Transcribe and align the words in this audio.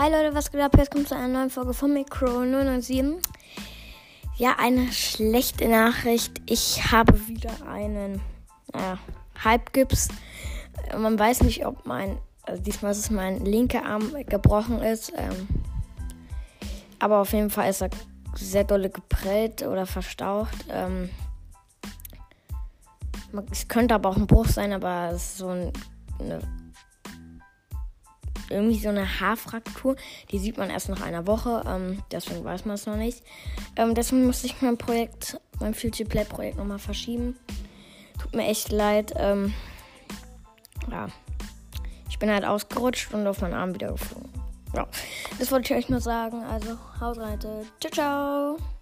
Hi 0.00 0.12
Leute, 0.12 0.32
was 0.32 0.52
geht 0.52 0.60
ab? 0.60 0.76
Jetzt 0.78 0.92
kommt 0.92 1.08
zu 1.08 1.16
einer 1.16 1.26
neuen 1.26 1.50
Folge 1.50 1.74
von 1.74 1.92
Micro 1.92 2.44
097. 2.44 3.16
Ja, 4.36 4.54
eine 4.56 4.92
schlechte 4.92 5.66
Nachricht. 5.66 6.40
Ich 6.48 6.92
habe 6.92 7.26
wieder 7.26 7.50
einen 7.68 8.20
naja, 8.72 8.98
Halbgips. 9.42 10.06
Man 10.96 11.18
weiß 11.18 11.42
nicht, 11.42 11.66
ob 11.66 11.84
mein, 11.84 12.16
also 12.44 12.62
diesmal 12.62 12.92
ist 12.92 12.98
es 12.98 13.10
mein 13.10 13.44
linker 13.44 13.84
Arm 13.84 14.14
gebrochen 14.26 14.80
ist. 14.82 15.12
Ähm, 15.16 15.48
aber 17.00 17.18
auf 17.18 17.32
jeden 17.32 17.50
Fall 17.50 17.68
ist 17.68 17.82
er 17.82 17.90
sehr 18.36 18.62
dolle 18.62 18.90
geprellt 18.90 19.62
oder 19.62 19.84
verstaucht. 19.84 20.64
Ähm, 20.70 21.10
es 23.50 23.66
könnte 23.66 23.96
aber 23.96 24.10
auch 24.10 24.16
ein 24.16 24.28
Bruch 24.28 24.46
sein, 24.46 24.72
aber 24.72 25.10
es 25.12 25.24
ist 25.24 25.38
so 25.38 25.48
ein, 25.48 25.72
eine 26.20 26.38
irgendwie 28.50 28.78
so 28.78 28.88
eine 28.88 29.20
Haarfraktur. 29.20 29.96
Die 30.30 30.38
sieht 30.38 30.56
man 30.56 30.70
erst 30.70 30.88
nach 30.88 31.00
einer 31.00 31.26
Woche, 31.26 31.62
ähm, 31.66 32.02
deswegen 32.10 32.44
weiß 32.44 32.64
man 32.64 32.74
es 32.74 32.86
noch 32.86 32.96
nicht. 32.96 33.22
Ähm, 33.76 33.94
deswegen 33.94 34.26
musste 34.26 34.46
ich 34.46 34.60
mein 34.62 34.78
Projekt, 34.78 35.40
mein 35.60 35.74
Future 35.74 36.08
Play 36.08 36.24
Projekt 36.24 36.58
nochmal 36.58 36.78
verschieben. 36.78 37.36
Tut 38.20 38.34
mir 38.34 38.46
echt 38.46 38.70
leid. 38.70 39.14
Ähm, 39.16 39.54
ja, 40.90 41.08
ich 42.08 42.18
bin 42.18 42.30
halt 42.30 42.44
ausgerutscht 42.44 43.12
und 43.14 43.26
auf 43.26 43.40
meinen 43.40 43.54
Arm 43.54 43.74
wieder 43.74 43.92
geflogen. 43.92 44.30
Ja, 44.74 44.86
das 45.38 45.50
wollte 45.50 45.72
ich 45.72 45.84
euch 45.84 45.88
nur 45.88 46.00
sagen. 46.00 46.42
Also 46.44 46.76
haut 47.00 47.18
rein. 47.18 47.38
Ciao, 47.40 47.90
ciao. 47.92 48.77